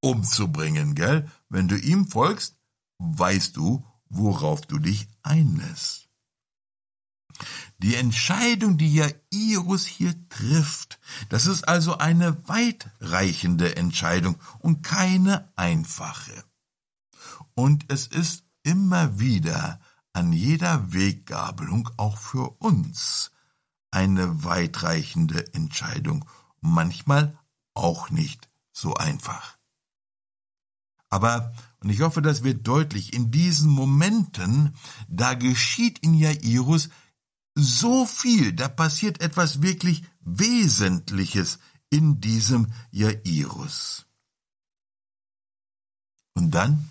[0.00, 1.30] umzubringen, gell?
[1.48, 2.56] Wenn du ihm folgst,
[2.98, 6.08] weißt du, worauf du dich einlässt.
[7.78, 16.44] Die Entscheidung, die Jairus hier trifft, das ist also eine weitreichende Entscheidung und keine einfache.
[17.60, 19.80] Und es ist immer wieder
[20.14, 23.32] an jeder Weggabelung auch für uns
[23.90, 26.24] eine weitreichende Entscheidung,
[26.62, 27.38] manchmal
[27.74, 29.58] auch nicht so einfach.
[31.10, 34.74] Aber, und ich hoffe, das wird deutlich, in diesen Momenten,
[35.06, 36.88] da geschieht in Jairus
[37.54, 41.58] so viel, da passiert etwas wirklich Wesentliches
[41.90, 44.06] in diesem Jairus.
[46.32, 46.89] Und dann,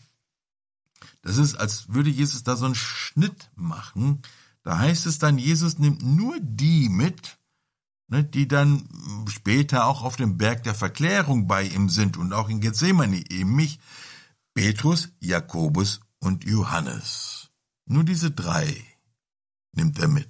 [1.21, 4.21] das ist, als würde Jesus da so einen Schnitt machen,
[4.63, 7.38] da heißt es dann, Jesus nimmt nur die mit,
[8.08, 8.88] ne, die dann
[9.29, 13.55] später auch auf dem Berg der Verklärung bei ihm sind und auch in Gethsemane eben
[13.55, 13.79] mich,
[14.53, 17.49] Petrus, Jakobus und Johannes.
[17.86, 18.84] Nur diese drei
[19.71, 20.29] nimmt er mit.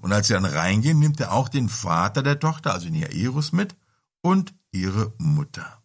[0.00, 3.74] Und als sie dann reingehen, nimmt er auch den Vater der Tochter, also Jairus, mit
[4.20, 5.82] und ihre Mutter.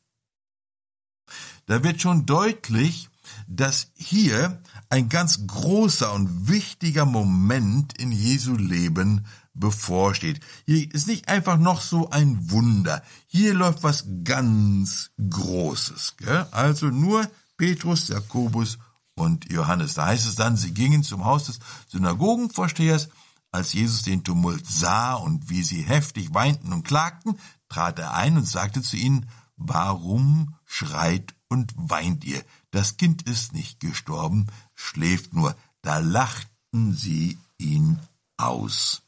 [1.66, 3.10] Da wird schon deutlich,
[3.48, 10.42] dass hier ein ganz großer und wichtiger Moment in Jesu Leben bevorsteht.
[10.66, 13.02] Hier ist nicht einfach noch so ein Wunder.
[13.26, 16.18] Hier läuft was ganz Großes.
[16.18, 16.46] Gell?
[16.52, 18.78] Also nur Petrus, Jakobus
[19.16, 19.96] und Johannes.
[19.96, 23.10] Da heißt es dann, sie gingen zum Haus des Synagogenvorstehers.
[23.52, 28.38] Als Jesus den Tumult sah und wie sie heftig weinten und klagten, trat er ein
[28.38, 29.26] und sagte zu ihnen,
[29.58, 32.44] Warum schreit und weint ihr?
[32.72, 35.56] Das Kind ist nicht gestorben, schläft nur.
[35.82, 38.00] Da lachten sie ihn
[38.38, 39.02] aus.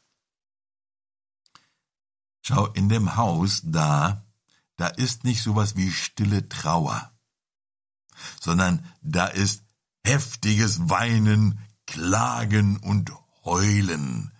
[2.42, 4.24] Schau, in dem Haus da,
[4.76, 7.12] da ist nicht sowas wie stille Trauer,
[8.40, 9.62] sondern da ist
[10.04, 13.12] heftiges Weinen, Klagen und
[13.44, 14.32] Heulen.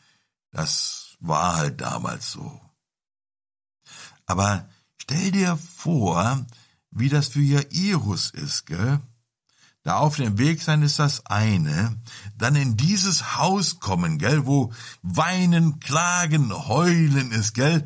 [0.50, 2.60] Das war halt damals so.
[4.26, 6.46] Aber stell dir vor,
[6.90, 9.00] wie das für Jairus ist, gell?
[9.82, 11.96] Da auf dem Weg sein ist das eine,
[12.36, 17.84] dann in dieses Haus kommen, gell, wo weinen, klagen, heulen ist, gell.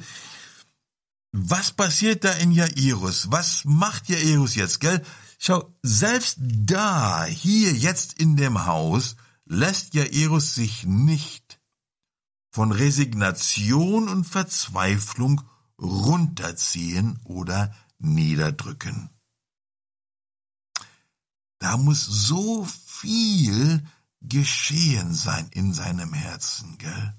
[1.31, 3.31] Was passiert da in Jairus?
[3.31, 5.03] Was macht Jairus jetzt, gell?
[5.39, 11.61] Schau, selbst da, hier jetzt in dem Haus, lässt Jairus sich nicht
[12.51, 15.43] von Resignation und Verzweiflung
[15.81, 19.11] runterziehen oder niederdrücken.
[21.65, 23.87] Da muss so viel
[24.21, 27.15] geschehen sein in seinem Herzen, gell?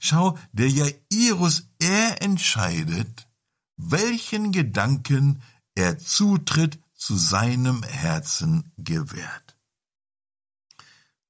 [0.00, 3.28] Schau, der Jairus, er entscheidet,
[3.76, 5.42] welchen Gedanken
[5.76, 9.56] er Zutritt zu seinem Herzen gewährt.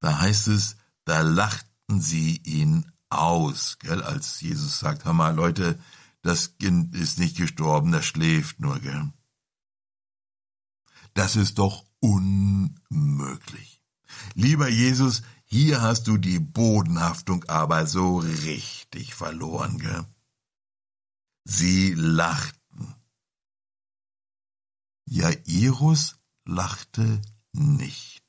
[0.00, 5.78] Da heißt es, da lachten sie ihn aus, gell, als Jesus sagt, hör mal, Leute,
[6.22, 9.12] das Kind ist nicht gestorben, das schläft nur, gell.
[11.12, 13.82] Das ist doch unmöglich.
[14.34, 20.04] Lieber Jesus, hier hast du die Bodenhaftung aber so richtig verloren, gell?
[21.44, 22.94] Sie lachten.
[25.06, 27.20] Jairus lachte
[27.52, 28.24] nicht.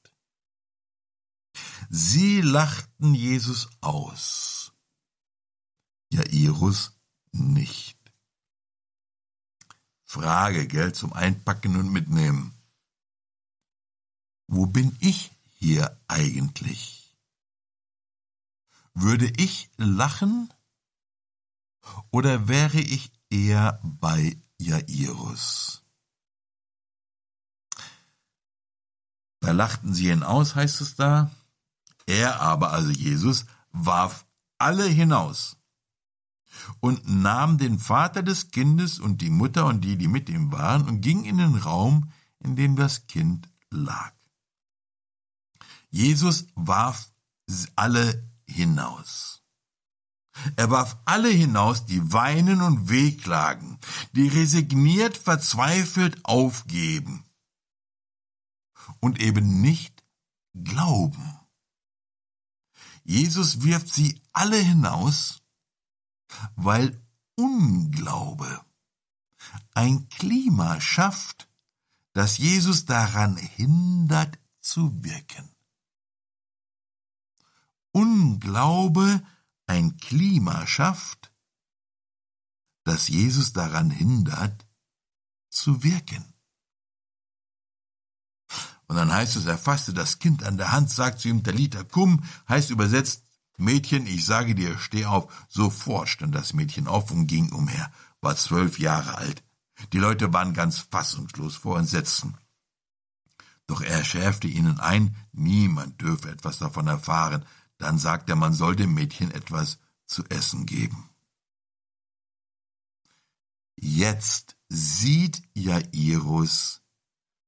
[1.89, 4.72] Sie lachten Jesus aus.
[6.11, 6.99] Jairus
[7.32, 7.99] nicht.
[10.03, 12.61] Frage, Geld zum Einpacken und Mitnehmen.
[14.54, 17.16] Wo bin ich hier eigentlich?
[18.93, 20.54] Würde ich lachen
[22.12, 25.84] oder wäre ich eher bei Jairus?
[29.39, 31.32] Da lachten sie ihn aus, heißt es da.
[32.06, 34.26] Er aber, also Jesus, warf
[34.58, 35.56] alle hinaus
[36.82, 40.89] und nahm den Vater des Kindes und die Mutter und die, die mit ihm waren,
[40.89, 44.12] und ging in den Raum, in dem das Kind lag.
[45.91, 47.11] Jesus warf
[47.75, 49.43] alle hinaus.
[50.55, 53.77] Er warf alle hinaus, die weinen und wehklagen,
[54.13, 57.25] die resigniert, verzweifelt aufgeben
[58.99, 60.03] und eben nicht
[60.53, 61.37] glauben.
[63.03, 65.41] Jesus wirft sie alle hinaus,
[66.55, 66.99] weil
[67.35, 68.63] Unglaube
[69.73, 71.49] ein Klima schafft,
[72.13, 75.51] das Jesus daran hindert zu wirken.
[77.91, 79.21] Unglaube
[79.67, 81.31] ein Klima schafft,
[82.83, 84.65] das Jesus daran hindert
[85.49, 86.33] zu wirken.
[88.87, 91.83] Und dann heißt es, er fasste das Kind an der Hand, sagt zu ihm, Talita
[91.83, 93.23] kum, heißt übersetzt,
[93.57, 95.31] Mädchen, ich sage dir, steh auf.
[95.47, 99.43] Sofort stand das Mädchen auf und ging umher, war zwölf Jahre alt.
[99.93, 102.35] Die Leute waren ganz fassungslos vor Entsetzen.
[103.67, 107.45] Doch er schärfte ihnen ein, niemand dürfe etwas davon erfahren.
[107.82, 111.09] Dann sagte er, man soll dem Mädchen etwas zu essen geben.
[113.75, 116.84] Jetzt sieht Jairus,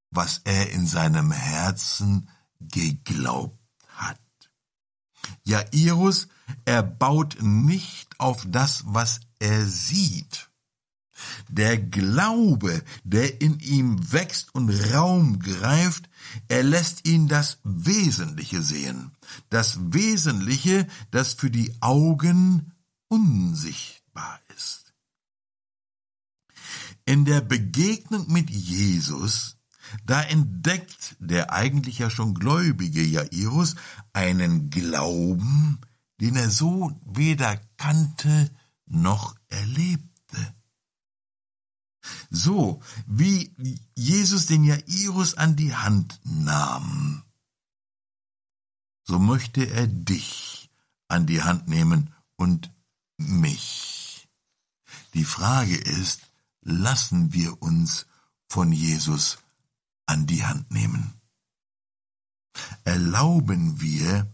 [0.09, 4.19] was er in seinem Herzen geglaubt hat.
[5.43, 6.27] Jairus,
[6.65, 10.49] er baut nicht auf das, was er sieht.
[11.49, 16.09] Der Glaube, der in ihm wächst und Raum greift,
[16.47, 19.11] er lässt ihn das Wesentliche sehen.
[19.49, 22.73] Das Wesentliche, das für die Augen
[23.07, 24.93] unsichtbar ist.
[27.05, 29.57] In der Begegnung mit Jesus
[30.05, 33.75] da entdeckt der eigentlich ja schon gläubige Jairus
[34.11, 35.79] einen Glauben,
[36.19, 38.51] den er so weder kannte
[38.85, 40.12] noch erlebte.
[42.29, 43.51] So wie
[43.95, 47.23] Jesus den Jairus an die Hand nahm,
[49.05, 50.69] so möchte er dich
[51.07, 52.71] an die Hand nehmen und
[53.17, 54.27] mich.
[55.13, 56.21] Die Frage ist,
[56.61, 58.05] lassen wir uns
[58.47, 59.39] von Jesus
[60.05, 61.13] an die Hand nehmen.
[62.83, 64.27] Erlauben wir,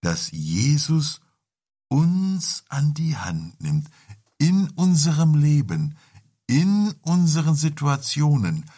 [0.00, 1.20] dass Jesus
[1.88, 3.88] uns an die Hand nimmt,
[4.38, 5.96] in unserem Leben,
[6.46, 8.70] in unseren Situationen,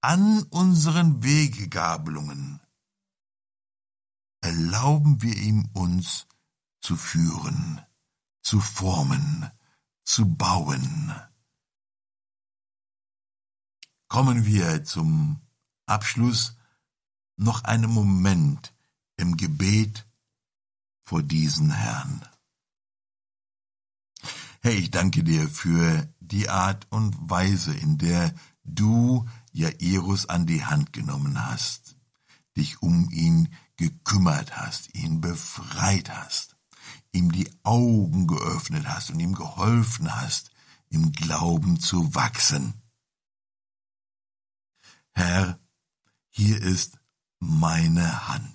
[0.00, 2.60] an unseren Wegegabelungen.
[4.40, 6.26] Erlauben wir ihm uns
[6.80, 7.80] zu führen,
[8.42, 9.50] zu formen,
[10.04, 11.12] zu bauen.
[14.08, 15.40] Kommen wir zum
[15.86, 16.56] Abschluss
[17.36, 18.72] noch einen Moment
[19.16, 20.06] im Gebet
[21.04, 22.26] vor diesen Herrn.
[24.68, 30.62] Herr, ich danke dir für die Art und Weise, in der du Jairus an die
[30.62, 31.96] Hand genommen hast,
[32.54, 33.48] dich um ihn
[33.78, 36.58] gekümmert hast, ihn befreit hast,
[37.12, 40.50] ihm die Augen geöffnet hast und ihm geholfen hast,
[40.90, 42.74] im Glauben zu wachsen.
[45.12, 45.58] Herr,
[46.28, 46.98] hier ist
[47.38, 48.54] meine Hand.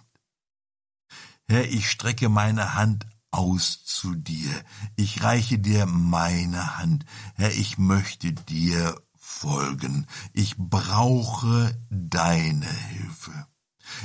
[1.47, 4.63] Herr, ich strecke meine Hand aus zu dir.
[4.95, 7.05] Ich reiche dir meine Hand.
[7.35, 10.05] Herr, ich möchte dir folgen.
[10.33, 13.47] Ich brauche deine Hilfe.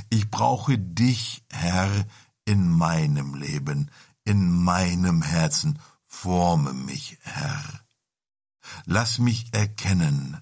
[0.09, 2.07] Ich brauche dich, Herr,
[2.45, 3.91] in meinem Leben,
[4.24, 5.79] in meinem Herzen.
[6.07, 7.62] Forme mich, Herr.
[8.87, 10.39] Lass mich erkennen,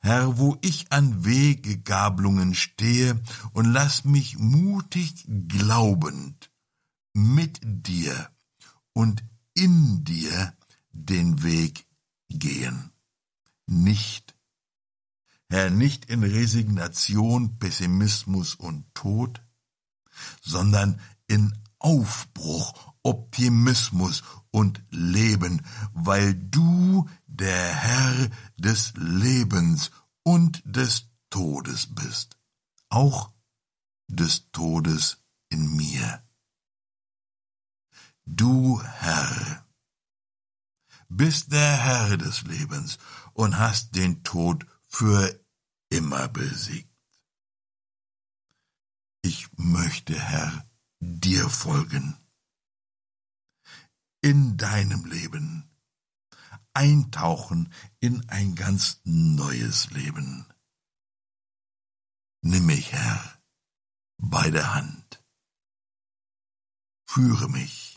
[0.00, 3.20] Herr, wo ich an Wegegabelungen stehe,
[3.52, 6.53] und lass mich mutig glaubend
[7.14, 8.30] mit dir
[8.92, 10.54] und in dir
[10.92, 11.86] den Weg
[12.28, 12.92] gehen.
[13.66, 14.34] Nicht,
[15.48, 19.42] Herr, nicht in Resignation, Pessimismus und Tod,
[20.42, 25.62] sondern in Aufbruch, Optimismus und Leben,
[25.92, 29.90] weil du der Herr des Lebens
[30.22, 32.38] und des Todes bist,
[32.88, 33.32] auch
[34.08, 35.18] des Todes
[35.50, 36.23] in mir.
[38.26, 39.64] Du Herr
[41.08, 42.98] bist der Herr des Lebens
[43.32, 45.40] und hast den Tod für
[45.88, 46.90] immer besiegt.
[49.22, 50.68] Ich möchte, Herr,
[51.00, 52.16] dir folgen.
[54.20, 55.70] In deinem Leben
[56.72, 60.46] eintauchen in ein ganz neues Leben.
[62.40, 63.40] Nimm mich, Herr,
[64.18, 65.24] bei der Hand.
[67.06, 67.93] Führe mich,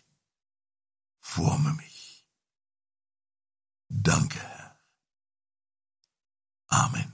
[1.28, 2.26] forme mich.
[3.90, 4.80] Danke, Herr.
[6.68, 7.14] Amen.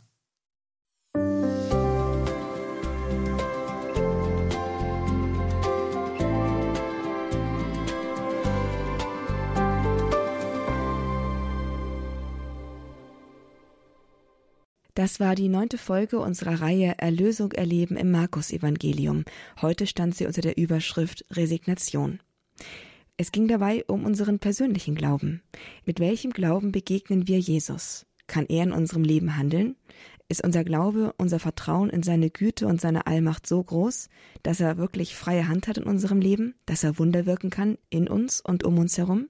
[14.95, 19.25] Das war die neunte Folge unserer Reihe Erlösung erleben im Markus-Evangelium.
[19.61, 22.21] Heute stand sie unter der Überschrift Resignation.
[23.15, 25.43] Es ging dabei um unseren persönlichen Glauben.
[25.85, 28.07] Mit welchem Glauben begegnen wir Jesus?
[28.25, 29.75] Kann er in unserem Leben handeln?
[30.29, 34.09] Ist unser Glaube, unser Vertrauen in seine Güte und seine Allmacht so groß,
[34.41, 38.07] dass er wirklich freie Hand hat in unserem Leben, dass er Wunder wirken kann in
[38.07, 39.29] uns und um uns herum?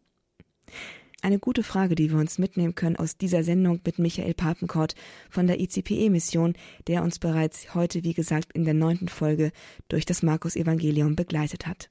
[1.21, 4.95] Eine gute Frage, die wir uns mitnehmen können aus dieser Sendung mit Michael Papenkort
[5.29, 6.53] von der ICPE-Mission,
[6.87, 9.51] der uns bereits heute, wie gesagt, in der neunten Folge
[9.89, 11.89] durch das Markus-Evangelium begleitet hat.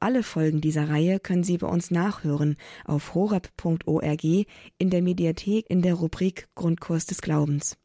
[0.00, 5.82] Alle Folgen dieser Reihe können Sie bei uns nachhören auf horab.org in der Mediathek in
[5.82, 7.76] der Rubrik Grundkurs des Glaubens.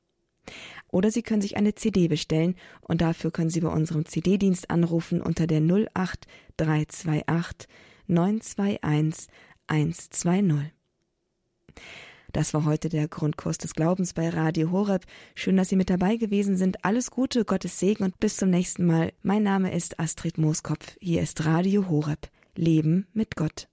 [0.89, 5.21] Oder Sie können sich eine CD bestellen und dafür können Sie bei unserem CD-Dienst anrufen
[5.21, 7.69] unter der 08328
[8.07, 9.27] 921
[9.67, 10.73] 120.
[12.33, 15.05] Das war heute der Grundkurs des Glaubens bei Radio Horeb.
[15.35, 16.85] Schön, dass Sie mit dabei gewesen sind.
[16.85, 19.13] Alles Gute, Gottes Segen und bis zum nächsten Mal.
[19.21, 20.97] Mein Name ist Astrid Mooskopf.
[20.99, 22.29] Hier ist Radio Horeb.
[22.55, 23.70] Leben mit Gott.